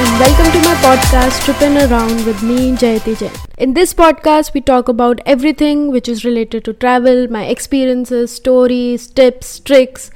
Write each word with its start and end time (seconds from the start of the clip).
and 0.00 0.20
welcome 0.20 0.46
to 0.52 0.58
my 0.64 0.74
podcast 0.82 1.44
Tripping 1.44 1.76
Around 1.76 2.24
with 2.24 2.40
me, 2.42 2.70
Jayati 2.82 3.18
Jain. 3.18 3.32
In 3.58 3.74
this 3.74 3.92
podcast, 3.92 4.54
we 4.54 4.60
talk 4.60 4.88
about 4.88 5.20
everything 5.26 5.90
which 5.90 6.08
is 6.08 6.24
related 6.24 6.64
to 6.66 6.72
travel, 6.72 7.26
my 7.28 7.46
experiences, 7.46 8.30
stories, 8.30 9.08
tips, 9.08 9.58
tricks, 9.58 10.12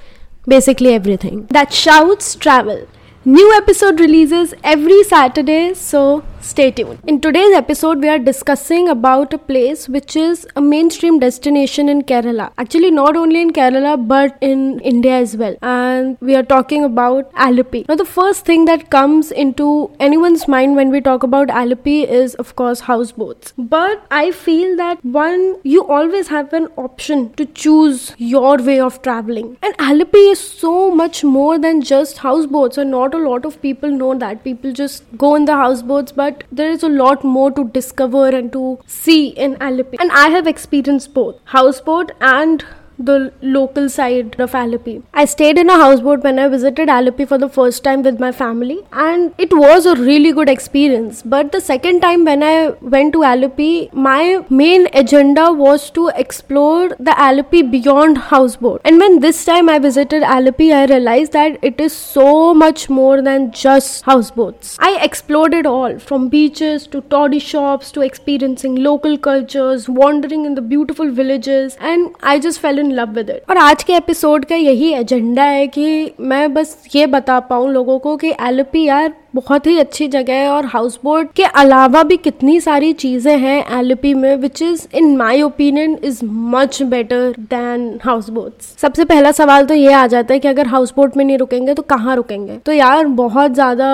basically 0.46 0.94
everything. 0.94 1.46
That 1.46 1.72
shouts 1.72 2.36
travel. 2.36 2.86
New 3.24 3.52
episode 3.56 3.98
releases 3.98 4.54
every 4.62 5.02
Saturday, 5.02 5.74
so 5.74 6.22
stay 6.43 6.70
tuned. 6.70 6.98
In 7.06 7.20
today's 7.20 7.54
episode, 7.54 8.00
we 8.00 8.08
are 8.08 8.18
discussing 8.18 8.88
about 8.88 9.32
a 9.32 9.38
place 9.38 9.88
which 9.88 10.16
is 10.16 10.46
a 10.57 10.61
mainstream 10.61 11.18
destination 11.18 11.88
in 11.88 12.02
Kerala. 12.02 12.52
Actually, 12.58 12.90
not 12.90 13.16
only 13.16 13.40
in 13.40 13.50
Kerala 13.52 13.96
but 14.08 14.36
in 14.40 14.80
India 14.80 15.13
as 15.13 15.36
well. 15.36 15.57
And 15.63 16.18
we 16.21 16.35
are 16.35 16.43
talking 16.43 16.85
about 16.85 17.32
Alleppey. 17.35 17.89
Now, 17.89 17.94
the 17.94 18.04
first 18.04 18.44
thing 18.44 18.64
that 18.64 18.90
comes 18.90 19.30
into 19.30 19.90
anyone's 20.00 20.49
mind 20.49 20.76
when 20.76 20.90
we 20.90 21.00
talk 21.00 21.22
about 21.22 21.49
Alleppey 21.49 22.07
is, 22.07 22.35
of 22.35 22.57
course, 22.57 22.80
houseboats. 22.80 23.52
But 23.57 24.04
I 24.11 24.32
feel 24.32 24.77
that 24.77 25.04
one, 25.04 25.57
you 25.63 25.86
always 25.86 26.29
have 26.29 26.52
an 26.52 26.68
option 26.77 27.32
to 27.35 27.46
choose 27.46 28.13
your 28.18 28.57
way 28.57 28.80
of 28.80 29.00
traveling. 29.02 29.57
And 29.63 29.77
Alleppey 29.79 30.32
is 30.32 30.40
so 30.40 30.90
much 30.90 31.22
more 31.22 31.58
than 31.58 31.82
just 31.82 32.19
houseboats, 32.19 32.78
and 32.78 32.91
not 32.91 33.14
a 33.14 33.19
lot 33.19 33.44
of 33.44 33.61
people 33.62 33.91
know 33.91 34.14
that. 34.19 34.42
People 34.42 34.72
just 34.72 35.05
go 35.16 35.34
in 35.36 35.44
the 35.44 35.55
houseboats, 35.55 36.11
but 36.12 36.31
there 36.50 36.70
is 36.70 36.83
a 36.83 36.89
lot 36.89 37.25
more 37.25 37.50
to 37.53 37.64
discover 37.69 38.28
and 38.28 38.53
to 38.53 38.78
see 38.86 39.28
in 39.28 39.56
Alleppey. 39.56 39.97
And 40.00 40.11
I 40.12 40.28
have 40.28 40.47
experienced 40.47 41.14
both 41.14 41.41
houseboat 41.45 42.12
and 42.20 42.64
the 42.98 43.32
local 43.41 43.88
side 43.88 44.38
of 44.41 44.52
Alleppey. 44.52 45.02
I 45.14 45.24
stayed 45.24 45.58
in 45.58 45.70
a 45.70 45.76
houseboat 45.76 46.22
when 46.22 46.38
I 46.38 46.48
visited 46.48 46.88
Alleppey 46.88 47.26
for 47.26 47.38
the 47.38 47.48
first 47.48 47.82
time 47.84 48.02
with 48.02 48.20
my 48.20 48.32
family, 48.32 48.80
and 48.92 49.34
it 49.38 49.52
was 49.52 49.86
a 49.86 49.94
really 49.96 50.32
good 50.32 50.48
experience. 50.48 51.22
But 51.22 51.52
the 51.52 51.60
second 51.60 52.00
time 52.00 52.24
when 52.24 52.42
I 52.42 52.70
went 52.80 53.12
to 53.14 53.20
Alleppey, 53.20 53.92
my 53.92 54.44
main 54.50 54.88
agenda 54.92 55.52
was 55.52 55.90
to 55.90 56.08
explore 56.14 56.88
the 56.90 57.12
Alleppey 57.12 57.70
beyond 57.70 58.18
houseboat. 58.18 58.80
And 58.84 58.98
when 58.98 59.20
this 59.20 59.44
time 59.44 59.68
I 59.68 59.78
visited 59.78 60.22
Alleppey, 60.22 60.72
I 60.72 60.84
realized 60.86 61.32
that 61.32 61.58
it 61.62 61.80
is 61.80 61.92
so 61.92 62.54
much 62.54 62.88
more 62.88 63.22
than 63.22 63.52
just 63.52 64.04
houseboats. 64.04 64.77
I 64.80 64.98
explored 65.02 65.54
it 65.54 65.66
all 65.66 65.98
from 65.98 66.28
beaches 66.28 66.86
to 66.88 67.00
toddy 67.02 67.38
shops 67.38 67.90
to 67.92 68.00
experiencing 68.00 68.77
local 68.77 69.18
cultures, 69.18 69.88
wandering 69.88 70.44
in 70.44 70.54
the 70.54 70.62
beautiful 70.62 71.10
villages, 71.10 71.77
and 71.80 72.14
I 72.22 72.38
just 72.38 72.60
fell 72.60 72.78
in 72.78 72.81
love 72.91 73.11
with 73.11 73.30
it 73.30 73.50
और 73.50 73.56
आज 73.56 73.83
के 73.83 73.92
episode 73.92 74.44
का 74.44 74.56
यही 74.56 74.92
agenda 74.92 75.44
है 75.44 75.66
कि 75.66 76.12
मैं 76.20 76.52
बस 76.55 76.77
ये 76.94 77.06
बता 77.06 77.41
पाऊँ 77.41 77.70
लोगों 77.70 77.98
को 77.98 78.16
कि 78.16 78.33
एलोपी 78.41 78.84
यार 78.84 79.12
बहुत 79.34 79.66
ही 79.66 79.78
अच्छी 79.78 80.08
जगह 80.08 80.34
है 80.34 80.48
और 80.48 80.66
हाउस 80.66 80.98
बोट 81.05 81.33
के 81.33 81.42
अलावा 81.42 82.02
भी 82.02 82.16
कितनी 82.16 82.61
सारी 82.61 82.92
चीज़ें 82.92 83.36
हैं 83.39 83.78
एलपी 83.78 84.14
में 84.14 84.36
which 84.36 84.62
is 84.62 84.86
in 84.94 85.16
my 85.16 85.42
opinion 85.42 85.98
is 86.05 86.20
much 86.24 86.83
better 86.83 87.34
than 87.41 87.98
house 88.05 88.28
boat 88.30 88.62
सबसे 88.78 89.05
पहला 89.05 89.33
सवाल 89.33 89.66
तो 89.66 89.74
ये 89.74 89.92
आ 89.92 90.06
जाता 90.06 90.34
है 90.34 90.41
कि 90.41 90.48
अगर 90.48 90.66
हाउस 90.66 90.92
बोट 90.97 91.16
में 91.16 91.24
नहीं 91.24 91.39
रुकेंगे 91.39 91.74
तो 91.74 91.83
कहाँ 91.83 92.16
रुकेंगे? 92.16 92.56
तो 92.56 92.72
यार, 92.72 93.06
बहुत 93.06 93.55
ज़्यादा 93.55 93.89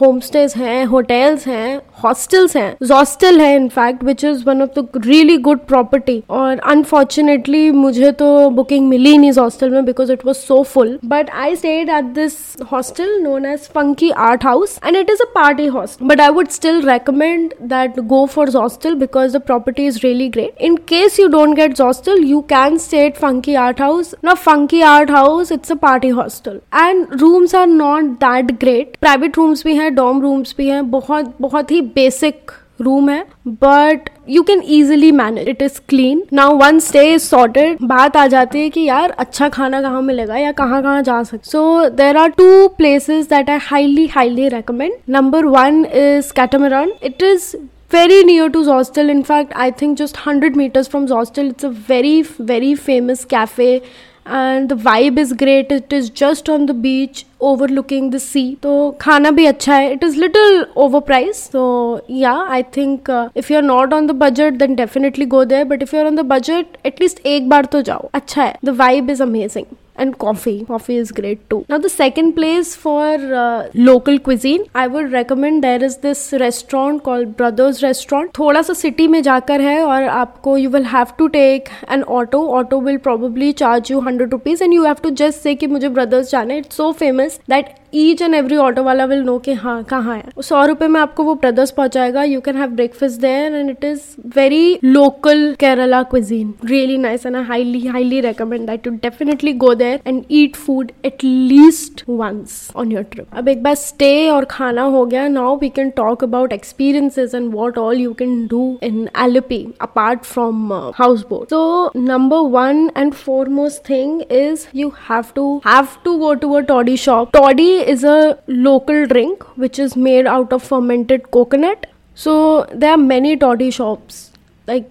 होम 0.00 0.20
स्टेज 0.20 0.54
हैं 0.56 0.84
होटल्स 0.84 1.46
हैं 1.46 1.80
हॉस्टल्स 2.04 2.56
हैं 2.56 2.70
हॉस्टल 2.90 3.40
है 3.40 3.54
in fact 3.56 4.04
which 4.04 4.24
is 4.24 4.44
one 4.44 4.62
of 4.62 4.80
the 4.80 5.02
really 5.06 5.36
good 5.38 5.58
property 5.58 6.22
और 6.30 6.58
अनफॉर्चुनेटली 6.58 7.70
मुझे 7.70 8.12
तो 8.12 8.50
बुकिंग 8.50 8.88
मिली 8.88 9.16
नहीं 9.18 9.30
इस 9.30 9.38
हॉस्टल 9.38 9.70
में 9.70 9.84
because 9.84 10.12
it 10.12 10.26
was 10.26 10.36
so 10.36 10.62
full 10.62 10.98
but 11.04 11.30
I 11.30 11.56
stayed 11.56 11.90
at 11.90 12.04
this 12.14 12.32
hostel 12.72 13.18
known 13.22 13.46
as 13.46 13.68
Funky 13.74 14.10
Art 14.10 14.44
House 14.44 14.78
and 14.82 14.96
it 14.96 15.10
is 15.10 15.20
a 15.20 15.26
party 15.32 15.66
hostel 15.68 16.06
but 16.06 16.20
i 16.20 16.28
would 16.30 16.50
still 16.50 16.80
recommend 16.82 17.54
that 17.72 17.98
go 18.12 18.20
for 18.26 18.46
zostel 18.46 18.98
because 18.98 19.32
the 19.32 19.40
property 19.40 19.86
is 19.86 20.02
really 20.04 20.28
great 20.28 20.54
in 20.68 20.78
case 20.92 21.18
you 21.18 21.28
don't 21.28 21.54
get 21.54 21.76
zostel 21.82 22.24
you 22.32 22.42
can 22.54 22.78
stay 22.78 23.06
at 23.06 23.16
funky 23.16 23.56
art 23.56 23.78
house 23.78 24.14
now 24.22 24.34
funky 24.34 24.82
art 24.82 25.10
house 25.10 25.50
it's 25.50 25.70
a 25.70 25.76
party 25.76 26.10
hostel 26.20 26.60
and 26.72 27.20
rooms 27.20 27.52
are 27.52 27.66
not 27.66 28.18
that 28.20 28.58
great 28.64 28.98
private 29.00 29.36
rooms 29.36 29.62
भी 29.64 29.74
हैं 29.76 29.90
dorm 30.00 30.24
rooms 30.26 30.56
भी 30.56 30.68
हैं 30.68 30.90
बहुत 30.90 31.34
बहुत 31.40 31.70
ही 31.70 31.82
basic 31.98 32.58
room 32.82 33.10
है 33.10 33.24
but 33.62 34.08
you 34.28 34.42
can 34.42 34.62
easily 34.68 35.10
manage 35.12 35.48
it 35.48 35.62
is 35.62 35.80
clean 35.88 36.22
now 36.32 36.56
one 36.58 36.78
stay 36.80 37.04
is 37.14 37.22
sorted 37.22 37.78
बात 37.88 38.16
आ 38.16 38.26
जाती 38.26 38.60
है 38.60 38.70
कि 38.70 38.84
यार 38.84 39.10
अच्छा 39.18 39.48
खाना 39.48 39.82
कहाँ 39.82 40.02
मिलेगा 40.02 40.36
या 40.36 40.52
कहाँ 40.52 40.82
कहाँ 40.82 41.02
जा 41.02 41.22
सकते 41.22 41.50
so 41.50 41.88
there 41.96 42.16
are 42.16 42.30
two 42.38 42.68
places 42.78 43.26
that 43.28 43.50
I 43.50 43.58
highly 43.62 44.06
highly 44.14 44.48
recommend 44.48 44.94
number 45.16 45.44
one 45.56 45.84
is 45.84 46.32
catamaran 46.32 46.92
it 47.02 47.22
is 47.22 47.54
very 47.92 48.22
near 48.22 48.48
to 48.48 48.58
Zostel. 48.58 49.08
In 49.10 49.22
fact, 49.24 49.52
I 49.56 49.70
think 49.72 49.98
just 49.98 50.18
100 50.24 50.54
meters 50.54 50.86
from 50.86 51.06
Zostel. 51.08 51.50
It's 51.50 51.64
a 51.64 51.70
very, 51.88 52.22
very 52.50 52.74
famous 52.76 53.24
cafe. 53.24 53.82
And 54.26 54.68
the 54.68 54.80
vibe 54.82 55.18
is 55.18 55.34
great 55.34 55.72
it 55.72 55.92
is 55.92 56.10
just 56.16 56.50
on 56.50 56.66
the 56.66 56.70
beach 56.80 57.24
overlooking 57.70 58.10
the 58.12 58.18
sea 58.18 58.44
तो 58.62 58.90
खाना 59.00 59.30
भी 59.30 59.46
अच्छा 59.46 59.74
है. 59.74 59.92
It 59.92 60.04
is 60.04 60.18
little 60.20 60.64
over 60.76 61.00
price 61.00 61.48
तो 61.52 61.64
yeah 62.10 62.32
I 62.50 62.62
think 62.76 63.10
if 63.36 63.52
you 63.52 63.58
are 63.58 63.64
not 63.64 63.92
on 63.94 64.06
the 64.06 64.10
budget 64.22 64.54
then 64.58 64.74
definitely 64.74 65.26
go 65.26 65.44
there 65.44 65.64
but 65.64 65.82
if 65.82 65.94
you 65.96 66.00
are 66.00 66.06
on 66.06 66.16
the 66.16 66.26
budget 66.32 66.76
at least 66.86 67.26
एक 67.26 67.48
बार 67.48 67.64
तो 67.64 67.82
जाओ. 67.82 68.10
अच्छा 68.14 68.42
है. 68.42 68.54
The 68.64 68.76
vibe 68.78 69.10
is 69.10 69.22
amazing 69.22 69.64
and 70.04 70.16
coffee. 70.24 70.64
Coffee 70.70 70.96
is 70.96 71.12
great 71.20 71.42
too. 71.50 71.58
Now, 71.68 71.78
the 71.78 71.90
second 71.94 72.34
place 72.34 72.74
for 72.84 73.14
uh, 73.40 73.68
local 73.74 74.18
cuisine, 74.28 74.64
I 74.74 74.86
would 74.86 75.12
recommend 75.12 75.64
there 75.64 75.82
is 75.90 75.98
this 76.04 76.22
restaurant 76.44 77.02
called 77.08 77.36
Brothers 77.40 77.82
Restaurant. 77.86 78.32
थोड़ा 78.38 78.62
सा 78.62 78.74
city 78.82 79.06
में 79.14 79.20
जाकर 79.22 79.60
है 79.60 79.78
और 79.84 80.08
आपको 80.20 80.56
you 80.58 80.70
will 80.76 80.88
have 80.94 81.16
to 81.22 81.28
take 81.36 81.70
an 81.96 82.04
auto. 82.20 82.42
Auto 82.60 82.80
will 82.88 83.02
probably 83.08 83.52
charge 83.64 83.92
you 83.94 84.00
hundred 84.08 84.38
rupees 84.38 84.64
and 84.68 84.78
you 84.78 84.88
have 84.90 85.04
to 85.08 85.14
just 85.24 85.48
say 85.48 85.56
कि 85.62 85.66
मुझे 85.76 85.94
Brothers 86.00 86.30
जाना 86.32 86.54
है. 86.54 86.64
It's 86.64 86.82
so 86.84 86.92
famous 87.04 87.40
that 87.54 87.76
each 87.94 88.22
and 88.22 88.34
every 88.34 88.56
auto 88.56 88.82
वाला 88.82 89.04
विल 89.04 89.22
नो 89.24 89.36
कि 89.38 89.52
हाँ 89.54 89.82
कहाँ 89.84 90.16
है। 90.16 90.42
सौ 90.42 90.64
रुपए 90.66 90.86
में 90.88 91.00
आपको 91.00 91.24
वो 91.24 91.34
ब्रदर्स 91.34 91.70
पहुंचाएगा। 91.70 92.22
You 92.24 92.40
can 92.40 92.56
have 92.56 92.70
breakfast 92.70 93.20
there 93.20 93.54
and 93.54 93.70
it 93.70 93.84
is 93.84 94.00
very 94.36 94.78
local 94.84 95.52
Kerala 95.60 96.02
cuisine 96.10 96.52
really 96.64 96.96
nice 96.98 97.26
and 97.26 97.36
I 97.36 97.42
highly 97.44 97.86
highly 97.86 98.20
recommend 98.20 98.66
that 98.66 98.82
to 98.82 98.90
definitely 99.02 99.52
go 99.54 99.74
there 99.74 100.00
and 100.06 100.22
eat 100.30 100.56
food 100.56 100.92
at 101.04 101.24
least 101.24 102.02
once 102.08 102.70
on 102.76 102.92
your 102.92 103.02
trip 103.12 103.36
अब 103.38 103.48
एक 103.48 103.62
बार 103.62 103.74
stay 103.74 104.28
और 104.30 104.44
खाना 104.50 104.82
हो 104.82 105.04
गया। 105.06 105.26
Now 105.28 105.56
we 105.60 105.68
can 105.68 105.90
talk 105.96 106.24
about 106.24 106.52
experiences 106.52 107.34
and 107.34 107.52
what 107.54 107.78
all 107.78 108.00
you 108.00 108.12
can 108.12 108.46
do 108.46 108.62
in 108.82 109.08
Alleppey 109.22 109.64
apart 109.80 110.24
from 110.24 110.72
house 110.96 111.24
boat 111.30 111.50
so 111.50 111.90
number 111.96 112.48
one 112.50 112.90
and 112.96 113.12
foremost 113.14 113.88
thing 113.90 114.22
is 114.22 114.66
you 114.74 114.92
have 115.10 115.24
to 115.34 115.56
have 115.66 115.86
to 116.04 116.16
go 116.18 116.32
to 116.34 116.52
a 116.52 116.60
toddy 116.68 116.96
shop 116.96 117.30
toddy 117.32 117.68
is 117.88 118.04
a 118.04 118.38
local 118.46 119.06
drink 119.06 119.44
which 119.56 119.78
is 119.78 119.96
made 119.96 120.26
out 120.26 120.52
of 120.52 120.62
fermented 120.62 121.30
coconut. 121.30 121.86
So 122.14 122.66
there 122.72 122.92
are 122.92 122.96
many 122.96 123.36
toddy 123.36 123.70
shops. 123.70 124.32
Like 124.66 124.90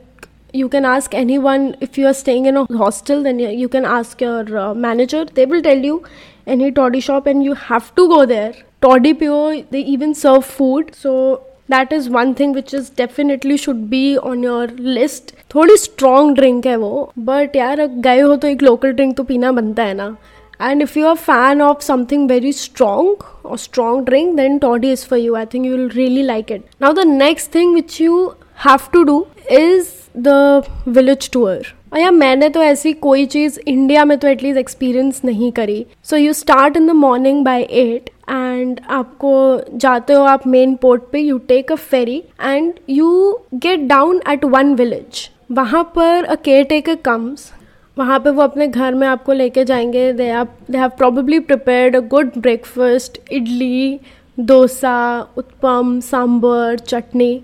you 0.54 0.70
can 0.70 0.86
ask 0.86 1.14
anyone 1.14 1.76
if 1.80 1.98
you 1.98 2.08
are 2.08 2.14
staying 2.14 2.46
in 2.46 2.58
a 2.58 2.66
hostel, 2.78 3.22
then 3.24 3.40
you 3.40 3.70
can 3.70 3.86
ask 3.86 4.22
your 4.22 4.58
uh, 4.58 4.74
manager. 4.74 5.26
They 5.26 5.46
will 5.46 5.62
tell 5.62 5.78
you 5.78 6.04
any 6.48 6.72
toddy 6.72 7.00
shop, 7.00 7.28
and 7.28 7.44
you 7.44 7.54
have 7.54 7.94
to 7.96 8.08
go 8.08 8.26
there. 8.26 8.54
Toddy 8.82 9.14
Pure, 9.14 9.64
they 9.70 9.82
even 9.82 10.16
serve 10.16 10.46
food. 10.46 10.96
So 10.96 11.44
that 11.68 11.92
is 11.92 12.10
one 12.10 12.34
thing 12.34 12.54
which 12.54 12.74
is 12.74 12.90
definitely 12.90 13.58
should 13.58 13.90
be 13.90 14.18
on 14.18 14.42
your 14.42 14.68
list. 14.68 15.36
थोड़ी 15.54 15.76
strong 15.78 16.36
drink 16.36 16.66
है 16.68 16.76
वो 16.78 17.12
but 17.28 17.56
यार 17.56 17.86
गए 18.08 18.20
हो 18.20 18.36
तो 18.36 18.48
एक 18.48 18.64
local 18.64 18.92
drink 18.94 19.16
तो 19.18 19.24
पीना 19.24 19.52
बनता 19.52 19.84
है 19.84 19.94
ना 19.94 20.16
and 20.61 20.83
if 20.83 20.97
you're 20.97 21.13
a 21.13 21.17
fan 21.17 21.61
of 21.61 21.83
something 21.83 22.27
very 22.29 22.53
strong 22.53 23.17
or 23.43 23.59
strong 23.59 24.05
drink, 24.05 24.37
then 24.37 24.61
toddy 24.61 24.91
is 24.91 25.05
for 25.05 25.17
you. 25.17 25.37
I 25.37 25.45
think 25.45 25.67
you 25.67 25.73
will 25.73 25.91
really 25.91 26.23
like 26.23 26.51
it. 26.51 26.67
Now, 26.81 26.93
the 26.93 27.05
next 27.05 27.49
thing 27.49 27.73
which 27.75 28.01
you 28.01 28.37
have 28.57 28.91
to 28.93 29.05
do 29.05 29.27
is 29.51 30.09
the 30.15 30.67
village 30.87 31.31
tour. 31.31 31.63
और 31.93 32.01
यार 32.01 32.11
मैंने 32.13 32.49
तो 32.49 32.63
ऐसी 32.63 32.93
कोई 32.93 33.25
चीज़ 33.33 33.59
India 33.69 34.05
में 34.05 34.17
तो 34.19 34.29
at least 34.29 34.59
experience 34.59 35.21
नहीं 35.25 35.51
करी 35.53 35.85
so 36.05 36.17
you 36.17 36.33
start 36.33 36.77
in 36.77 36.87
the 36.87 36.91
morning 36.91 37.45
by 37.45 37.63
eight 37.63 38.11
and 38.31 38.81
आपको 38.97 39.35
जाते 39.83 40.13
हो 40.13 40.23
आप 40.31 40.47
मेन 40.47 40.75
पोर्ट 40.83 41.03
पे 41.13 41.21
you 41.21 41.39
take 41.49 41.71
a 41.73 41.77
ferry 41.91 42.17
and 42.41 42.73
you 42.91 43.11
get 43.55 43.87
down 43.89 44.21
at 44.33 44.45
one 44.55 44.75
village 44.75 45.29
वहाँ 45.59 45.85
पर 45.97 46.25
अ 46.25 46.35
केयर 46.45 46.65
टेकर 46.65 46.95
कम्स 47.05 47.51
वहाँ 48.00 48.20
पे 48.20 48.30
वो 48.30 48.42
अपने 48.42 48.68
घर 48.68 48.94
में 48.94 49.08
आपको 49.08 49.34
लेके 49.34 49.64
जाएँगे। 49.66 50.12
दे 50.14 50.30
आप 50.32 50.58
they 50.72 50.78
have 50.78 50.90
probably 50.98 51.40
prepared 51.42 51.96
a 51.96 52.00
good 52.10 52.32
breakfast 52.38 53.20
idli, 53.32 54.00
dosa, 54.38 55.20
uttapam 55.38 56.00
sambar 56.02 56.78
chutney. 56.78 57.42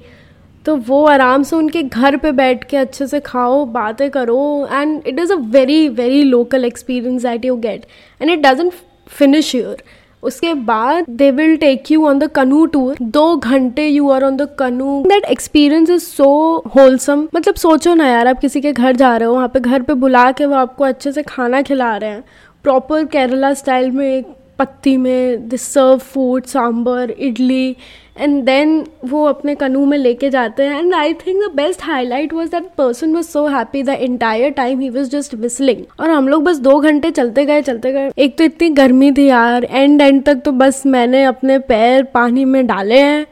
तो 0.66 0.76
वो 0.78 1.04
आराम 1.06 1.44
से 1.44 1.56
उनके 1.56 1.82
घर 1.84 2.18
पे 2.18 2.32
बैठ 2.32 2.64
के 2.64 2.78
अच्छे 2.78 3.08
से 3.08 3.20
खाओ, 3.20 3.66
बातें 3.66 4.10
करो। 4.10 4.68
And 4.72 5.08
it 5.08 5.20
is 5.20 5.34
a 5.34 5.36
very 5.36 5.88
very 5.90 6.24
local 6.24 6.66
experience 6.66 7.24
that 7.24 7.46
you 7.46 7.56
get 7.58 7.86
and 8.22 8.32
it 8.32 8.40
doesn't 8.40 8.74
finish 9.08 9.54
your 9.56 9.84
उसके 10.26 10.54
बाद 10.54 11.06
they 11.10 11.30
will 11.32 11.56
take 11.58 11.92
you 11.92 12.06
on 12.08 12.20
the 12.20 12.28
canoe 12.32 12.66
tour 12.66 12.98
दो 13.02 13.36
घंटे 13.38 13.88
you 13.88 14.10
are 14.10 14.24
on 14.24 14.38
the 14.38 14.48
canoe 14.60 15.02
that 15.08 15.26
experience 15.26 15.90
is 15.90 16.04
so 16.04 16.32
wholesome 16.76 17.28
मतलब 17.36 17.56
सोचो 17.56 17.94
ना 17.94 18.08
यार, 18.08 18.28
आप 18.28 18.40
किसी 18.40 18.62
के 18.62 18.72
घर 18.72 18.96
जा 18.96 19.16
रहे 19.18 19.28
हो, 19.28 19.34
वहाँ 19.34 19.48
पे 19.48 19.60
घर 19.60 19.82
पे 19.82 19.94
बुला 19.94 20.32
के 20.32 20.46
वो 20.46 20.56
आपको 20.56 20.84
अच्छे 20.84 21.12
से 21.12 21.24
खाना 21.24 21.62
खिला 21.62 21.96
रहे 21.98 22.10
हैं. 22.10 22.24
प्रॉपर 22.64 23.04
केरला 23.06 23.54
स्टाइल 23.54 23.92
में 23.92 24.06
एक 24.18 24.28
पत्ती 24.60 24.96
में 24.98 25.48
this 25.50 25.62
serve 25.74 25.98
food 26.14 26.46
sambar 26.46 27.12
idli 27.12 27.76
and 28.18 28.44
then 28.44 28.84
वो 29.06 29.24
अपने 29.26 29.56
कनू 29.56 29.86
में 29.86 29.98
लेके 29.98 30.30
जाते 30.30 30.64
हैं। 30.64 30.80
And 30.80 30.94
I 30.96 31.14
think 31.14 31.44
the 31.44 31.52
best 31.56 31.84
highlight 31.84 32.34
was 32.34 32.50
that 32.52 32.70
person 32.78 33.16
was 33.16 33.26
so 33.28 33.46
happy 33.48 33.84
the 33.84 33.90
entire 33.90 34.52
time 34.52 34.80
he 34.80 34.90
was 34.90 35.10
just 35.10 35.34
whistling 35.36 35.84
और 36.00 36.10
हम 36.10 36.28
लोग 36.28 36.44
बस 36.44 36.60
दो 36.60 36.80
घंटे 36.80 37.12
चलते 37.12 37.46
गए 37.46 37.62
चलते 37.62 37.92
गए। 37.92 38.12
एक 38.18 38.38
तो 38.38 38.44
इतनी 38.44 38.70
गर्मी 38.70 39.12
थी 39.12 39.26
यार। 39.28 39.64
एंड 39.64 40.02
एंड 40.02 40.24
तक 40.24 40.42
तो 40.46 40.52
बस 40.52 40.86
मैंने 40.86 41.24
अपने 41.24 41.60
पैर 41.60 42.04
पानी 42.14 42.46
में 42.46 42.66
डाले 42.68 43.00
हैं। 43.00 43.26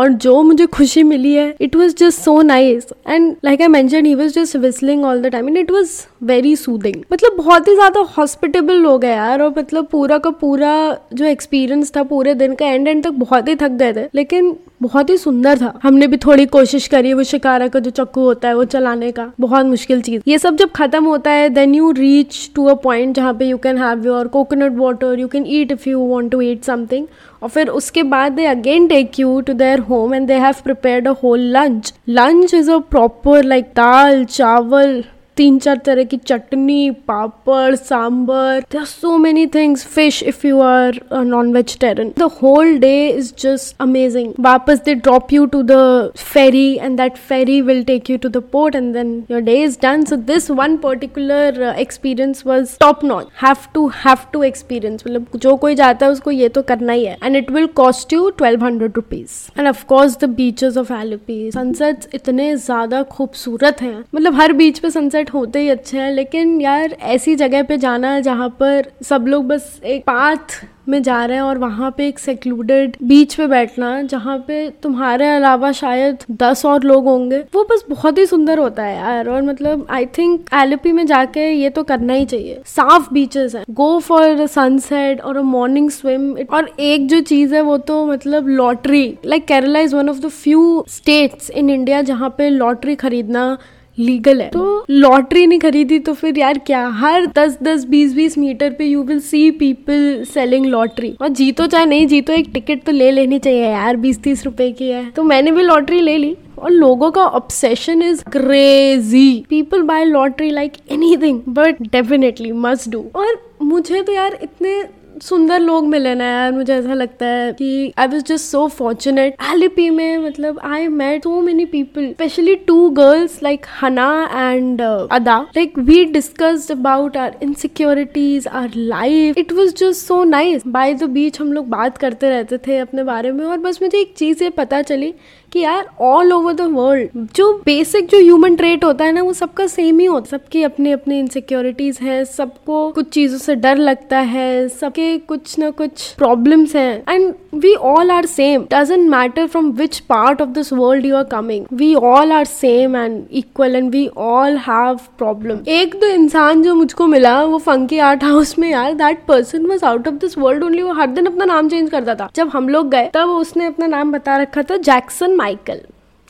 और 0.00 0.12
जो 0.24 0.42
मुझे 0.42 0.66
खुशी 0.68 1.02
मिली 1.02 1.32
है 1.34 1.54
it 1.60 1.76
was 1.76 1.94
just 1.94 2.20
so 2.20 2.40
nice 2.42 2.86
and 3.08 3.34
like 3.44 3.60
I 3.60 3.68
mention 3.68 4.06
he 4.06 4.14
was 4.14 4.32
just 4.34 4.56
whistling 4.56 5.04
all 5.04 5.22
the 5.22 5.26
time 5.26 5.48
and 5.48 5.58
it 5.58 5.70
was 5.70 5.90
very 6.24 6.54
soothing 6.56 7.02
मतलब 7.12 7.36
बहुत 7.36 7.68
ही 7.68 7.74
ज़्यादा 7.74 8.00
हॉस्पिटेबल 8.16 8.76
लोग 8.78 9.04
है 9.04 9.10
यार 9.10 9.42
और 9.42 9.54
मतलब 9.58 9.88
पूरा 9.92 10.18
का 10.18 10.30
पूरा 10.40 10.72
जो 11.14 11.24
एक्सपीरियंस 11.24 11.92
था, 11.96 12.02
पूरे 12.04 12.34
दिन 12.34 12.54
का 12.54 12.66
एंड 12.66 12.88
एंड 12.88 13.02
तक 13.04 13.10
बहुत 13.18 13.48
ही 13.48 13.54
थक 13.56 13.70
गए 13.80 13.92
थे। 13.92 14.08
लेकिन 14.14 14.56
बहुत 14.80 15.10
ही 15.10 15.16
सुंदर 15.16 15.58
था। 15.58 15.72
हमने 15.82 16.06
भी 16.06 16.16
थोड़ी 16.16 16.44
कोशिश 16.48 16.86
करी 16.88 17.12
वो 17.12 17.22
शिकारा 17.22 17.68
का, 17.68 17.78
जो 17.78 17.90
चक्कू 17.90 18.20
होता 18.20 18.48
है 18.48 18.54
वो 18.54 18.64
चलाने 18.66 19.10
का। 19.12 19.30
बहुत 19.40 19.66
मुश्किल 19.66 20.00
चीज़। 20.02 20.22
ये 20.28 20.38
सब 20.38 20.56
जब 20.56 20.70
खत्म 20.70 21.04
होता 21.04 21.30
है 21.30 21.48
then 21.48 21.74
you 21.74 21.90
reach 21.92 22.50
to 22.54 22.64
a 22.66 22.74
point 22.82 23.14
जहाँ 23.16 23.34
पे 23.34 23.48
you 23.48 23.58
can 23.58 23.78
have 23.78 24.06
your 24.06 24.28
coconut 24.28 24.78
water 24.78 25.18
you 25.20 25.28
can 25.28 25.44
eat 25.48 25.72
if 25.72 25.88
you 25.88 25.98
want 26.00 26.32
to 26.32 26.40
eat 26.40 26.64
something 26.64 27.06
और 27.42 27.48
फिर 27.48 27.68
उसके 27.70 28.02
बाद 28.04 28.32
they 28.32 28.46
again 28.46 28.86
take 28.88 29.20
you 29.20 29.40
to 29.40 29.52
their 29.54 29.80
home 29.80 30.14
and 30.14 30.26
they 30.28 30.34
have 30.36 30.54
prepared 30.64 31.08
a 31.08 31.14
whole 31.22 31.40
lunch 31.56 31.92
lunch 32.08 32.54
is 32.54 32.70
a 32.70 32.78
proper 32.90 33.44
like 33.44 33.72
dal, 33.76 34.24
चावल 34.24 35.02
तीन 35.36 35.58
चार 35.58 35.76
तरह 35.84 36.04
की 36.04 36.16
chutney, 36.16 36.90
papad 37.08 37.74
sambar 37.74 38.60
there 38.60 38.78
are 38.80 38.86
so 38.86 39.16
many 39.18 39.46
things 39.54 39.84
fish 39.86 40.22
if 40.22 40.46
you 40.46 40.60
are 40.60 41.00
non 41.24 41.52
vegetarian 41.52 42.12
the 42.18 42.30
whole 42.42 42.76
day 42.78 43.08
is 43.08 43.32
just 43.40 43.76
amazing 43.80 44.32
वापस 44.40 44.82
they 44.84 44.94
drop 44.96 45.32
you 45.32 45.46
to 45.46 45.62
the 45.62 45.78
ferry 46.16 46.72
and 46.74 46.96
that 46.96 47.16
ferry 47.28 47.60
will 47.60 47.82
take 47.84 48.10
you 48.10 48.16
to 48.18 48.28
the 48.28 48.42
port 48.52 48.74
and 48.76 48.92
then 48.94 49.12
your 49.30 49.40
day 49.40 49.54
is 49.62 49.78
done 49.82 50.04
so 50.04 50.16
this 50.32 50.50
one 50.50 50.76
particular 50.76 51.62
experience 51.78 52.42
was 52.46 52.76
top 52.80 53.04
not 53.04 53.28
have 53.42 53.66
to 53.74 53.86
have 53.96 54.26
to 54.32 54.42
experience 54.42 55.04
मतलब 55.06 55.26
जो 55.36 55.56
कोई 55.56 55.74
जाता 55.74 56.06
है 56.06 56.12
उसको 56.12 56.30
ये 56.30 56.48
तो 56.48 56.62
करना 56.62 56.92
ही 56.92 57.04
है. 57.04 57.16
And 57.24 57.36
it 57.36 57.50
will 57.50 57.66
cost 57.76 58.12
you 58.12 58.28
twelve 58.38 58.64
hundred 58.64 58.92
rupees 58.96 59.38
and 59.58 59.68
of course 59.68 60.18
the 60.20 60.28
beaches 60.36 60.76
of 60.76 60.92
Alleppey 60.92 61.50
sunsets 61.54 62.08
इतने 62.14 62.54
ज़्यादा 62.56 63.02
खूबसूरत 63.12 63.82
हैं. 63.82 64.04
मतलब 64.14 64.40
हर 64.40 64.52
बीच 64.52 64.78
पे 64.78 64.90
सनसेट 64.90 65.19
होते 65.28 65.60
ही 65.60 65.68
अच्छे 65.68 65.98
हैं, 65.98 66.10
लेकिन 66.12 66.60
यार 66.60 66.96
ऐसी 67.02 67.34
जगह 67.36 67.62
पे 67.62 67.76
जाना 67.78 68.10
है 68.10 68.22
जहाँ 68.22 68.48
पर 68.60 68.90
सब 69.04 69.26
लोग 69.28 69.46
बस 69.48 69.80
एक 69.84 70.02
पाथ 70.02 70.62
में 70.88 71.02
जा 71.02 71.24
रहे 71.24 71.36
हैं 71.36 71.42
और 71.42 71.58
वहाँ 71.58 71.90
पे 71.96 72.06
एक 72.08 72.18
सेक्लूडेड 72.18 72.96
बीच 73.02 73.34
पे 73.34 73.46
बैठना, 73.46 73.90
जहाँ 74.02 74.36
पे 74.38 74.68
तुम्हारे 74.82 75.28
अलावा 75.28 75.70
शायद 75.72 76.24
दस 76.32 76.64
और 76.66 76.84
लोग 76.84 77.04
होंगे, 77.04 77.38
वो 77.54 77.62
बस 77.64 77.84
बहुत 77.90 78.18
ही 78.18 78.24
सुंदर 78.26 78.58
होता 78.58 78.82
है 78.82 78.96
यार। 78.96 79.28
और 79.28 79.42
मतलब 79.42 79.86
आई 79.90 80.06
थिंक 80.18 80.48
एलपी 80.54 80.92
में 80.92 81.04
जाके 81.06 81.48
ये 81.50 81.70
तो 81.70 81.82
करना 81.82 82.12
ही 82.12 82.24
चाहिए। 82.26 82.60
साफ़ 82.66 83.12
बीचेस 83.14 83.54
हैं। 83.54 83.64
गो 83.70 83.98
फॉर 84.00 84.46
सनसेट 84.46 85.20
और 85.20 85.36
अ 85.36 85.42
मॉर्निंग 85.42 85.90
स्विम 85.90 86.32
और 86.52 86.70
एक 86.80 87.06
जो 87.08 87.20
चीज़ 87.22 87.54
है 87.54 87.60
वो 87.62 87.76
तो 87.80 88.04
मतलब 88.06 88.48
lottery 88.48 89.06
like 89.24 89.46
Kerala 89.46 89.80
is 89.80 89.96
one 89.96 90.08
of 90.08 90.18
the 90.18 90.28
few 90.28 90.84
states 90.88 91.50
in 91.50 91.70
India 91.70 92.02
जहाँ 92.02 92.34
पे 92.38 92.48
लॉटरी 92.50 92.94
खरीदना 92.96 93.56
लीगल 94.00 94.40
है। 94.40 94.48
तो 94.48 94.84
लॉटरी 94.90 95.46
नहीं 95.46 95.58
खरीदी 95.58 95.98
तो 95.98 96.14
फिर 96.14 96.38
यार 96.38 96.58
क्या? 96.58 96.86
हर 96.90 97.26
दस 97.28 97.58
दस, 97.62 97.84
बीस 97.84 98.14
बीस 98.14 98.38
मीटर 98.38 98.70
पे 98.70 98.84
you 98.84 99.02
will 99.02 99.20
see 99.20 99.50
people 99.50 100.24
selling 100.24 100.66
lottery 100.66 101.14
और 101.20 101.28
जीतो 101.30 101.66
चाहे 101.66 101.86
नहीं 101.86 102.06
जीतो 102.06 102.32
एक 102.32 102.50
टिकट 102.54 102.82
तो 102.82 102.92
ले 102.92 103.10
लेनी 103.10 103.38
चाहिए 103.38 103.64
यार 103.64 103.96
बीस 103.96 104.22
तीस 104.22 104.44
रुपए 104.44 104.70
की 104.72 104.88
है। 104.88 105.10
तो 105.10 105.22
मैंने 105.22 105.50
भी 105.50 105.62
लॉटरी 105.62 106.00
ले 106.00 106.16
ली। 106.18 106.36
और 106.58 106.70
लोगों 106.70 107.10
का 107.10 107.24
obsession 107.24 108.02
is 108.02 108.22
crazy 108.24 109.44
people 109.50 109.82
buy 109.82 110.04
lottery 110.04 110.50
like 110.50 110.72
anything 110.92 111.40
but 111.48 111.82
definitely 111.82 112.50
must 112.52 112.88
do 112.90 113.04
और 113.16 113.26
मुझे 113.62 114.02
तो 114.02 114.12
यार 114.12 114.38
इतने 114.42 114.82
सुंदर 115.20 115.58
लोग 115.60 115.86
मिले 115.86 116.14
ना 116.14 116.24
यार, 116.24 116.52
मुझे 116.52 116.74
ऐसा 116.74 116.94
लगता 116.94 117.26
है 117.26 117.52
कि 117.52 117.92
I 117.98 118.06
was 118.06 118.22
just 118.24 118.44
so 118.44 118.66
fortunate 118.68 119.36
Alleppey 119.52 119.88
में 119.90 120.18
मतलब 120.18 120.58
I 120.64 120.86
met 120.90 121.24
so 121.24 121.40
many 121.40 121.64
people 121.64 122.06
specially 122.12 122.54
two 122.66 122.88
girls 122.90 123.42
like 123.42 123.66
Hana 123.80 124.08
and 124.34 124.82
Ada 124.82 125.38
like 125.56 125.78
we 125.78 126.04
discussed 126.12 126.72
about 126.72 127.16
our 127.16 127.36
insecurities 127.42 128.46
our 128.52 128.70
life 128.76 129.38
it 129.38 129.52
was 129.52 129.74
just 129.74 130.06
so 130.06 130.22
nice 130.24 130.66
by 130.68 130.94
the 130.94 131.10
beach 131.10 131.40
हम 131.40 131.52
लोग 131.52 131.68
बात 131.68 131.98
करते 131.98 132.30
रहते 132.30 132.58
थे 132.66 132.78
अपने 132.78 133.04
बारे 133.04 133.32
में 133.32 133.44
और 133.44 133.58
बस 133.58 133.82
मुझे 133.82 133.98
एक 133.98 134.14
चीज़ 134.16 134.44
ये 134.44 134.50
पता 134.56 134.82
चली 134.82 135.12
कि 135.52 135.60
यार 135.60 135.88
ऑल 136.00 136.32
ओवर 136.32 136.52
द 136.52 136.60
वर्ल्ड 136.60 137.28
जो 137.36 137.52
बेसिक 137.64 138.06
जो 138.06 138.18
ह्यूमन 138.18 138.56
ट्रेट 138.56 138.84
होता 138.84 139.04
है 139.04 139.12
ना, 139.12 139.22
वो 139.22 139.32
सबका 139.32 139.66
सेम 139.66 139.98
ही 139.98 140.06
होता 140.06 140.28
है। 140.32 140.38
सबकी 140.38 140.62
अपने 140.62 140.92
अपनी 140.92 141.18
इनसिक्योरिटीज 141.18 141.98
है, 142.02 142.24
सबको 142.24 142.90
कुछ 142.92 143.08
चीज़ों 143.08 143.38
से 143.38 143.54
डर 143.54 143.76
लगता 143.76 144.18
है, 144.18 144.68
सबके 144.68 145.18
कुछ 145.18 145.58
ना 145.58 145.70
कुछ 145.70 146.08
प्रॉब्लम्स 146.12 146.76
हैं। 146.76 147.02
And 147.08 147.34
we 147.60 147.74
all 147.90 148.10
are 148.10 148.26
same 148.26 148.64
doesn't 148.72 149.08
matter 149.10 149.46
from 149.46 149.70
which 149.72 149.98
part 150.08 150.42
of 150.42 150.48
this 150.50 150.72
world 150.72 151.06
you 151.06 151.16
are 151.16 151.24
coming 151.30 151.66
we 151.72 151.94
all 151.94 152.32
are 152.32 152.44
same 152.44 152.96
and 152.96 153.22
equal 153.32 153.76
and 153.76 153.90
we 153.90 154.06
all 154.16 154.56
have 154.68 154.98
problem 155.18 155.58
एक 155.68 155.94
दो 156.00 156.06
इंसान 156.06 156.62
जो 156.62 156.74
मुझको 156.74 157.06
मिला 157.06 157.42
वो 157.44 157.58
फंकी 157.58 157.98
आर्ट 158.08 158.24
हाउस 158.24 158.58
में 158.58 158.68
यार 158.70 158.94
that 158.94 159.24
person 159.28 159.66
was 159.66 159.84
out 159.84 160.08
of 160.08 160.14
this 160.16 160.38
world 160.38 160.64
only 160.64 160.82
वो 160.82 160.92
हर 160.92 161.06
दिन 161.06 161.26
अपना 161.26 161.44
नाम 161.44 161.68
चेंज 161.68 161.90
करता 161.90 162.14
था। 162.14 162.30
जब 162.36 162.48
हम 162.48 162.68
लोग 162.68 162.90
गए 162.90 163.10
तब 163.14 163.30
उसने 163.30 163.66
अपना 163.66 163.86
नाम 163.86 164.12
बता 164.12 164.36
रखा 164.36 164.62
था 164.62 164.76
जैक्सन 164.78 165.36
माइकल 165.36 165.80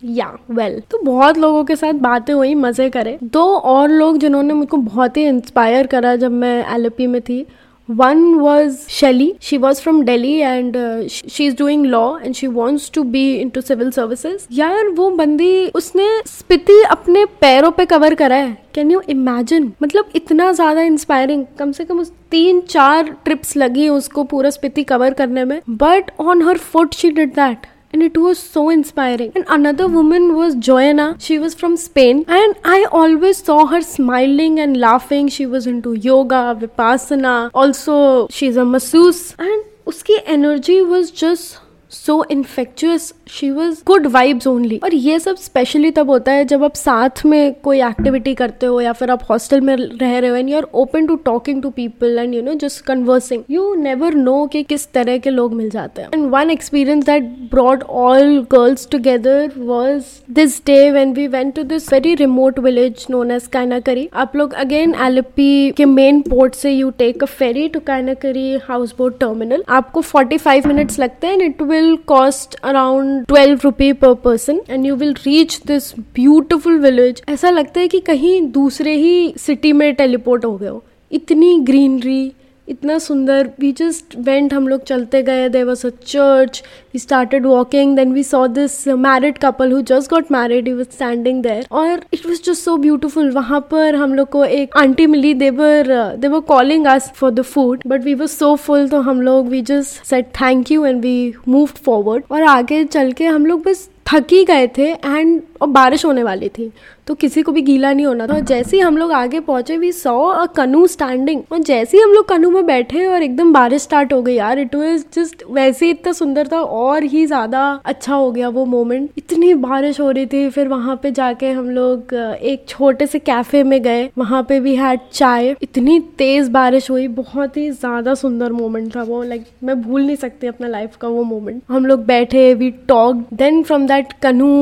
या 0.05 0.27
yeah, 0.27 0.57
वेल 0.57 0.75
well. 0.75 0.91
तो 0.91 0.99
बहुत 0.99 1.39
लोगों 1.39 1.65
के 1.65 1.77
साथ 1.77 1.95
बातें 2.03 2.33
हुई 2.35 2.55
मज़े 2.55 2.89
करे। 2.91 3.19
दो 3.23 3.43
और 3.73 3.89
लोग 3.89 4.19
जिन्होंने 4.19 4.55
मुझको 4.55 4.77
बहुत 4.77 5.17
ही 5.17 5.27
इंस्पायर 5.27 5.87
करा 5.87 6.15
जब 6.17 6.33
मैं 6.33 6.75
एल 6.75 6.91
में 7.01 7.21
थी 7.21 7.45
was 7.91 8.77
Shelly 8.91 9.33
she 9.43 9.57
was 9.59 9.81
from 9.83 10.03
Delhi 10.05 10.35
and 10.35 10.77
she 11.09 11.47
is 11.47 11.57
doing 11.57 11.87
law 11.87 12.03
and 12.19 12.35
she 12.35 12.47
wants 12.49 12.91
to 12.91 13.03
be 13.07 13.25
into 13.49 13.61
civil 13.61 13.91
services 13.91 14.47
यार 14.53 14.89
वो 14.89 15.11
बंदी 15.11 15.67
उसने 15.75 16.09
स्पिति 16.29 16.81
अपने 16.91 17.25
पैरों 17.41 17.71
पे 17.71 17.87
कवर 17.87 18.15
करा 18.15 18.37
है 18.37 18.57
कैन 18.75 18.91
यू 18.91 19.01
इमेजिन 19.09 19.73
मतलब 19.83 20.11
इतना 20.15 20.51
ज़्यादा 20.53 20.83
इंस्पायरिंग 20.83 21.45
कम 21.59 21.73
से 21.73 21.85
कम 21.85 22.01
उस 22.01 22.13
तीन 22.31 22.61
चार 22.69 23.11
ट्रिप्स 23.25 23.57
लगी 23.57 23.89
उसको 23.89 24.25
पूरा 24.25 24.51
स्पिति 24.51 24.85
कवर 24.85 25.15
करने 25.15 25.45
में 25.45 25.61
but 25.71 26.11
on 26.21 26.43
her 26.43 26.59
foot 26.59 26.95
she 26.95 27.11
did 27.11 27.35
that 27.35 27.67
and 27.93 28.03
it 28.03 28.17
was 28.17 28.39
so 28.39 28.69
inspiring. 28.71 29.33
And 29.35 29.45
another 29.49 29.89
woman 29.89 30.37
was 30.37 30.55
Joanna. 30.55 31.17
She 31.19 31.39
was 31.39 31.55
from 31.55 31.77
Spain, 31.77 32.25
and 32.29 32.55
I 32.65 32.87
always 32.91 33.43
saw 33.43 33.67
her 33.67 33.81
smiling 33.81 34.61
and 34.61 34.77
laughing. 34.77 35.29
She 35.29 35.47
was 35.47 35.67
into 35.67 35.95
yoga, 35.95 36.57
vipassana. 36.61 37.51
Also, 37.55 38.29
she's 38.29 38.57
a 38.57 38.65
masseuse, 38.65 39.35
and 39.39 39.65
uski 39.87 40.23
energy 40.25 40.83
was 40.83 41.11
just 41.11 41.59
so 41.93 42.25
infectious 42.31 43.13
she 43.29 43.51
was 43.51 43.83
good 43.87 44.07
vibes 44.07 44.47
only 44.47 44.77
और 44.85 44.95
ये 44.95 45.19
सब 45.19 45.37
specially 45.37 45.91
तब 45.91 46.11
होता 46.11 46.33
है 46.33 46.45
जब 46.45 46.65
आप 46.65 46.75
साथ 46.75 47.25
में 47.27 47.55
कोई 47.55 47.81
एक्टिविटी 47.83 48.35
करते 48.35 48.67
हो 48.67 48.81
या 48.81 48.93
फिर 48.93 49.11
आप 49.11 49.23
हॉस्टल 49.31 49.61
में 49.61 49.75
रह 49.77 50.19
रहे 50.19 50.31
हो 50.31 50.37
and 50.37 50.49
you 50.49 50.57
are 50.57 50.67
open 50.75 51.07
to 51.07 51.17
talking 51.25 51.63
to 51.63 51.71
people 51.71 52.19
and 52.19 52.35
you 52.35 52.43
know 52.43 52.55
just 52.55 52.85
conversing 52.85 53.43
you 53.51 53.75
never 53.75 54.15
know 54.15 54.47
कि 54.47 54.63
किस 54.63 54.87
तरह 54.93 55.19
के 55.19 55.31
लोग 55.31 55.55
मिल 55.55 55.71
जाते 55.71 56.03
हैं. 56.03 56.09
And 56.15 56.31
one 56.31 56.51
experience 56.51 57.05
that 57.05 57.23
brought 57.51 57.83
all 57.83 58.47
girls 58.53 58.89
together 58.91 59.53
was 59.57 60.05
this 60.33 60.63
day 60.67 60.91
when 60.91 61.13
we 61.13 61.27
went 61.27 61.55
to 61.55 61.63
this 61.63 61.93
very 61.93 62.15
remote 62.15 62.59
village 62.59 63.07
known 63.11 63.31
as 63.31 63.47
Kainakary 63.47 64.09
आप 64.15 64.37
लोग 64.37 64.53
अगेन 64.53 64.95
एलिपी 64.95 65.71
के 65.71 65.85
मेन 65.85 66.21
पोर्ट 66.21 66.55
से 66.55 66.71
you 66.71 66.91
take 66.91 67.23
a 67.23 67.27
ferry 67.27 67.69
to 67.69 67.81
Kainakary 67.81 68.57
house 68.57 68.95
boat 68.99 69.19
terminal 69.21 69.65
आपको 69.69 70.01
forty 70.01 70.39
five 70.39 70.63
minutes 70.67 70.99
लगते 70.99 71.27
हैं 71.27 71.35
and 71.35 71.43
it 71.43 71.63
will 71.63 71.97
cost 72.11 72.57
around 72.65 73.27
12 73.33 73.65
रुपये 73.65 73.93
per 73.93 74.15
person 74.27 74.59
and 74.69 74.87
you 74.89 74.97
will 75.03 75.15
reach 75.27 75.57
this 75.63 75.85
beautiful 76.19 76.79
village. 76.81 77.23
ऐसा 77.29 77.51
लगता 77.51 77.81
है 77.81 77.89
कि 77.89 78.01
कहीं 78.01 78.41
दूसरे 78.51 78.95
ही 78.95 79.35
सिटी 79.37 79.73
में 79.73 79.95
टेलीपोर्ट 79.95 80.45
हो 80.45 80.57
गए 80.57 80.69
हो। 80.69 80.85
इतनी 81.13 81.59
ग्रीनरी 81.61 82.33
इतना 82.69 82.99
सुंदर 82.99 83.51
वी 83.61 83.73
जस्ट 83.73 84.17
वेंट 84.17 84.55
हम 84.55 84.69
लोग 84.69 84.83
चलते 84.85 85.23
गए 85.23 85.49
there 85.49 85.65
was 85.65 85.87
a 85.87 85.91
church 86.07 86.63
we 86.95 86.99
started 86.99 87.45
walking 87.45 87.95
then 87.95 88.13
we 88.13 88.23
saw 88.23 88.47
this 88.49 88.75
married 89.05 89.39
couple 89.41 89.71
who 89.71 89.83
just 89.83 90.11
got 90.11 90.31
married 90.31 90.67
he 90.67 90.73
was 90.73 90.89
standing 90.91 91.43
there 91.43 91.63
और 91.73 92.03
it 92.13 92.25
was 92.25 92.41
just 92.49 92.69
so 92.69 92.77
beautiful 92.79 93.31
वहाँ 93.35 93.61
पर 93.71 93.95
हम 93.97 94.15
लोग 94.15 94.29
को 94.31 94.45
एक 94.45 94.77
आंटी 94.77 95.07
मिली 95.07 95.35
they 95.39 95.51
were 95.61 95.85
uh, 96.01 96.17
they 96.17 96.33
were 96.35 96.43
calling 96.51 96.87
us 96.95 97.11
for 97.21 97.31
the 97.31 97.47
food 97.53 97.87
but 97.95 98.11
we 98.11 98.17
were 98.23 98.33
so 98.35 98.51
full 98.67 98.91
तो 98.91 99.01
हम 99.11 99.23
लोग 99.23 99.51
we 99.51 99.63
just 99.73 100.05
said 100.13 100.33
thank 100.43 100.75
you 100.75 100.85
and 100.91 101.09
we 101.09 101.17
moved 101.57 101.83
forward 101.89 102.31
और 102.31 102.43
आगे 102.57 102.85
चल 102.85 103.13
के 103.13 103.27
हम 103.27 103.47
लोग 103.47 103.63
बस 103.65 103.89
थक 104.09 104.33
ही 104.33 104.45
गए 104.45 104.67
थे 104.79 104.87
एंड 104.91 105.41
और 105.63 105.69
बारिश 105.69 106.05
होने 106.05 106.23
वाली 106.23 106.49
थी 106.49 106.71
तो 107.07 107.15
किसी 107.15 107.43
को 107.43 107.53
भी 107.53 107.63
गीला 107.63 107.93
नहीं 107.93 108.07
होना 108.07 108.27
था 108.27 108.35
और 108.35 108.41
जैसे 108.47 108.77
ही 108.77 108.81
हम 108.83 108.97
लोग 108.99 109.13
आगे 109.13 109.41
पहुँचे 109.41 109.77
we 109.79 109.91
saw 109.93 110.17
a 110.31 110.45
canoe 110.57 110.87
standing 110.87 111.43
और 111.53 111.59
जैसे 111.69 111.97
ही 111.97 112.03
हम 112.03 112.13
लोग 112.13 112.27
कनू 112.29 112.51
में 112.51 112.67
बैठे 112.67 113.07
और 113.07 113.23
एकदम 113.23 113.53
बारिश 113.53 113.83
स्टार्ट 113.83 114.13
हो 114.13 114.21
गई 114.23 114.35
यार 114.35 114.59
इट 114.59 114.75
वाज 114.75 115.05
जस्ट 115.15 115.45
वैसे 115.51 115.85
ही 115.87 115.91
इतना 115.91 116.13
सुंदर 116.13 116.49
था 116.53 116.61
और 116.81 117.03
ही 117.05 117.25
ज़्यादा 117.27 117.63
अच्छा 117.85 118.15
हो 118.15 118.31
गया 118.33 118.49
वो 118.49 118.65
मोमेंट 118.67 119.11
इतनी 119.19 119.53
बारिश 119.63 120.01
हो 120.01 120.11
रही 120.11 120.27
थी 120.27 120.49
फिर 120.51 120.69
वहाँ 120.69 120.99
पे 121.03 121.11
जाके 121.13 121.51
हम 121.51 121.71
लोग 121.71 122.15
एक 122.15 122.65
छोटे 122.69 123.07
से 123.07 123.19
कैफ़े 123.21 123.63
में 123.65 123.81
गए. 123.83 124.09
वहाँ 124.19 124.43
पे 124.49 124.61
भी 124.61 124.75
हैड 124.77 125.01
चाय. 125.13 125.55
इतनी 125.63 125.99
तेज 126.19 126.49
बारिश 126.51 126.91
हुई 126.91 127.09
बहुत 127.17 127.57
ही 127.57 127.71
ज़्यादा 127.71 128.15
सुंदर 128.15 128.53
मोमेंट 128.53 128.95
था 128.97 129.03
वो. 129.03 129.23
लाइक 129.23 129.41
like, 129.41 129.63
मैं 129.65 129.81
भूल 129.83 130.07
नहीं 130.07 130.17
सकती 130.17 130.47
अपना 130.47 130.69
लाइफ 130.69 130.97
का 130.97 131.09
वो 131.09 131.25
मोमेंट 131.25 131.63
हम 131.69 131.87
लोग 131.87 132.05
बैठे 132.07 132.53
we 132.55 132.71
talk 132.89 133.27
then 133.35 133.63
from 133.63 133.87
that 133.87 134.13
canoe 134.23 134.53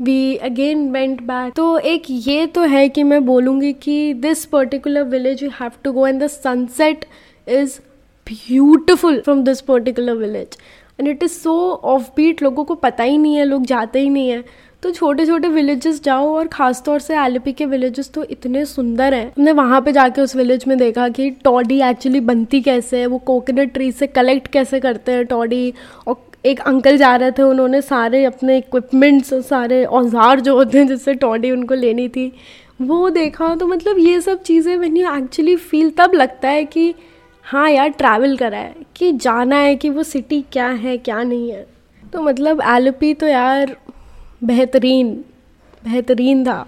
we 0.00 0.36
again 0.44 0.90
went 0.92 1.20
back 1.22 1.52
तो 1.54 1.78
एक 1.92 2.02
ये 2.08 2.46
तो 2.46 2.62
है 2.66 2.88
कि 2.88 3.02
मैं 3.02 3.24
बोलूँगी 3.26 3.72
कि 3.82 4.14
this 4.20 4.44
particular 4.46 5.02
village 5.08 5.42
you 5.42 5.50
have 5.60 5.70
to 5.84 5.92
go 5.92 6.06
and 6.06 6.22
the 6.22 6.26
sunset 6.28 7.04
is 7.46 7.78
beautiful 8.26 9.20
from 9.20 9.42
this 9.44 9.60
particular 9.60 10.14
village 10.16 10.56
and 10.98 11.08
it 11.08 11.22
is 11.22 11.32
so 11.32 11.54
off 11.84 12.08
beat 12.16 12.42
लोगों 12.42 12.64
को 12.64 12.74
पता 12.76 13.04
ही 13.04 13.18
नहीं 13.18 13.34
है, 13.34 13.44
लोग 13.44 13.66
जाते 13.66 14.00
ही 14.00 14.08
नहीं 14.10 14.28
है। 14.28 14.44
तो 14.82 14.90
छोटे 14.90 15.24
छोटे 15.26 15.48
विलेजेस 15.48 16.02
जाओ 16.02 16.26
और 16.28 16.48
खासतौर 16.48 16.98
से 17.00 17.16
एलपी 17.16 17.52
के 17.52 17.66
विलेजेस 17.66 18.10
तो 18.14 18.24
इतने 18.24 18.64
सुंदर 18.66 19.14
हैं। 19.14 19.26
हमने 19.28 19.52
वहाँ 19.52 19.80
पे 19.80 19.92
जाके 19.92 20.20
उस 20.20 20.34
विलेज 20.36 20.64
में 20.68 20.76
देखा 20.78 21.08
कि 21.08 21.30
टॉडी 21.44 21.80
एक्चुअली 21.82 22.20
बनती 22.22 22.60
कैसे 22.60 22.98
है, 22.98 23.06
वो 23.06 23.18
कोकोनट 23.18 23.72
ट्री 23.74 23.90
से 23.92 24.06
कलेक्ट 24.08 24.46
कैसे 24.48 24.80
करते 24.80 25.12
हैं 25.12 25.24
टॉडी 25.26 25.72
और 26.06 26.26
एक 26.44 26.60
अंकल 26.62 26.96
जा 26.96 27.14
रहे 27.16 27.30
थे, 27.30 27.42
उन्होंने 27.42 27.80
सारे 27.82 28.24
अपने 28.24 28.56
इक्विपमेंट्स 28.58 29.34
सारे 29.46 29.84
औज़ार 29.86 30.40
जो 30.40 30.54
होते 30.56 30.78
हैं 30.78 30.86
जिससे 30.88 31.14
टॉडी 31.16 31.50
उनको 31.50 31.74
लेनी 31.74 32.08
थी, 32.08 32.32
वो 32.80 33.08
देखा। 33.10 33.54
तो 33.54 33.66
मतलब 33.66 33.98
ये 33.98 34.20
सब 34.20 34.42
चीज़ें 34.42 34.76
मैंने 34.76 35.00
एक्चुअली 35.16 35.56
फील 35.56 35.90
तब 35.98 36.14
लगता 36.14 36.48
है 36.48 36.64
कि 36.66 36.94
हाँ 37.48 37.68
यार 37.70 37.88
ट्रैवल 37.88 38.36
करा 38.36 38.58
है, 38.58 38.74
कि 38.96 39.12
जाना 39.12 39.56
है 39.56 39.76
कि 39.76 39.90
वो 39.90 40.02
सिटी 40.02 40.40
क्या 40.52 40.66
है, 40.68 40.96
क्या 40.98 41.22
नहीं 41.22 41.50
है। 41.50 41.66
तो 42.12 42.22
मतलब 42.22 42.60
एलोपी 42.68 43.12
तो 43.14 43.26
यार 43.26 43.76
बेहतरीन 44.44 45.12
बेहतरीन 45.84 46.44
था। 46.46 46.66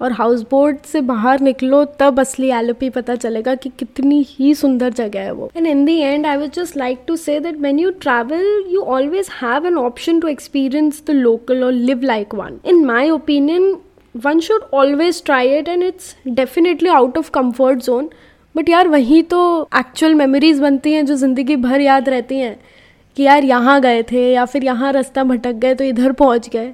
और 0.00 0.12
हाउस 0.12 0.42
बोट 0.50 0.84
से 0.86 1.00
बाहर 1.00 1.40
निकलो, 1.40 1.84
तब 2.00 2.20
असली 2.20 2.50
एलोपी 2.50 2.90
पता 2.90 3.14
चलेगा 3.16 3.54
कि 3.54 3.70
कितनी 3.78 4.24
ही 4.28 4.54
सुंदर 4.54 4.92
जगह 4.92 5.20
है 5.20 5.32
वो। 5.32 5.50
And 5.56 5.66
in 5.66 5.84
the 5.84 5.96
end 5.98 6.26
I 6.26 6.36
would 6.36 6.50
just 6.54 6.76
like 6.76 7.04
to 7.08 7.16
say 7.16 7.38
that 7.40 7.58
when 7.60 7.78
you 7.78 7.90
travel 8.00 8.64
you 8.70 8.82
always 8.94 9.28
have 9.42 9.66
an 9.66 9.76
option 9.78 10.20
to 10.20 10.28
experience 10.28 11.02
the 11.06 11.10
local 11.10 11.64
और 11.64 11.72
live 11.72 12.02
like 12.04 12.34
one 12.34 12.60
in 12.66 12.84
my 12.86 13.10
opinion 13.10 13.76
one 14.14 14.40
should 14.40 14.70
always 14.74 15.22
try 15.24 15.58
it 15.58 15.68
and 15.68 15.82
it's 15.82 16.16
definitely 16.26 16.88
out 16.90 17.18
of 17.18 17.30
comfort 17.30 17.82
zone 17.84 18.10
but 18.54 18.68
यार, 18.68 18.88
वहीं 18.88 19.22
तो 19.24 19.68
actual 19.78 20.14
memories 20.14 20.60
बनती 20.60 20.92
हैं 20.92 21.04
जो 21.06 21.14
ज़िंदगी 21.16 21.56
भर 21.58 21.80
याद 21.80 22.08
रहती 22.08 22.38
हैं 22.38 22.58
कि 23.16 23.22
यार 23.22 23.44
यहाँ 23.44 23.80
गए 23.80 24.02
थे 24.02 24.30
या 24.32 24.44
फिर 24.44 24.64
यहाँ 24.64 24.92
रास्ता 24.92 25.24
भटक 25.24 25.52
गए 25.54 25.74
तो 25.74 25.84
इधर 25.84 26.12
पहुँच 26.14 26.48
गए। 26.48 26.72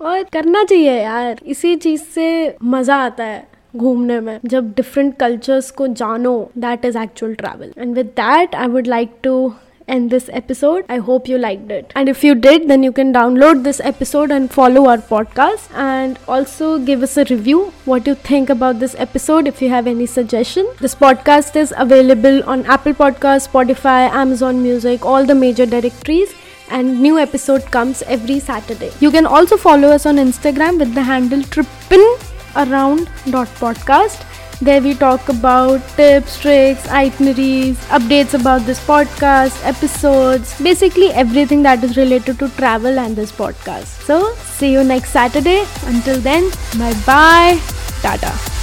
और 0.00 0.22
करना 0.32 0.62
चाहिए 0.64 1.00
यार, 1.02 1.40
इसी 1.44 1.74
चीज़ 1.76 2.02
से 2.04 2.56
मज़ा 2.64 2.96
आता 2.96 3.24
है 3.24 3.46
घूमने 3.76 4.20
में। 4.20 4.38
जब 4.44 4.72
डिफरेंट 4.72 5.16
कल्चर्स 5.16 5.70
को 5.70 5.86
जानो 5.88 6.50
that 6.58 6.84
is 6.84 6.98
actual 6.98 7.34
travel 7.34 7.72
and 7.78 7.94
with 7.94 8.06
that 8.18 8.54
I 8.54 8.66
would 8.68 8.86
like 8.86 9.14
to 9.22 9.52
end 9.88 10.10
this 10.10 10.28
episode. 10.32 10.84
I 10.88 10.98
hope 10.98 11.28
you 11.28 11.38
liked 11.38 11.70
it. 11.70 11.92
And 11.94 12.08
if 12.08 12.24
you 12.24 12.34
did, 12.34 12.68
then 12.68 12.82
you 12.82 12.92
can 12.92 13.12
download 13.12 13.62
this 13.64 13.80
episode 13.80 14.30
and 14.30 14.50
follow 14.50 14.88
our 14.88 14.98
podcast. 14.98 15.68
And 15.74 16.18
also 16.26 16.78
give 16.78 17.02
us 17.02 17.16
a 17.16 17.24
review 17.24 17.72
what 17.84 18.06
you 18.06 18.14
think 18.14 18.50
about 18.50 18.78
this 18.78 18.94
episode 18.98 19.46
if 19.46 19.62
you 19.62 19.68
have 19.70 19.86
any 19.86 20.06
suggestion. 20.06 20.66
This 20.80 20.94
podcast 20.94 21.56
is 21.56 21.74
available 21.76 22.42
on 22.44 22.64
Apple 22.66 22.94
Podcasts, 22.94 23.48
Spotify, 23.48 24.08
Amazon 24.10 24.62
Music, 24.62 25.04
all 25.04 25.24
the 25.24 25.34
major 25.34 25.66
directories 25.66 26.32
and 26.70 27.00
new 27.00 27.18
episode 27.18 27.64
comes 27.70 28.02
every 28.02 28.38
Saturday. 28.40 28.90
You 29.00 29.10
can 29.10 29.26
also 29.26 29.56
follow 29.56 29.88
us 29.88 30.04
on 30.06 30.16
Instagram 30.16 30.78
with 30.78 30.94
the 30.94 31.02
handle 31.02 31.40
trippinaround.podcast. 31.40 34.31
There 34.62 34.80
we 34.80 34.94
talk 34.94 35.28
about 35.28 35.80
tips, 35.96 36.38
tricks, 36.40 36.86
itineraries, 36.88 37.76
updates 37.86 38.32
about 38.38 38.60
this 38.64 38.78
podcast, 38.86 39.58
episodes, 39.66 40.54
basically 40.62 41.10
everything 41.10 41.64
that 41.64 41.82
is 41.82 41.96
related 41.96 42.38
to 42.38 42.48
travel 42.50 42.96
and 42.96 43.16
this 43.16 43.32
podcast. 43.32 44.06
So, 44.06 44.34
see 44.36 44.70
you 44.72 44.84
next 44.84 45.10
Saturday. 45.10 45.64
Until 45.86 46.20
then, 46.20 46.48
bye 46.78 46.94
bye. 47.04 47.60
Tata. 48.02 48.61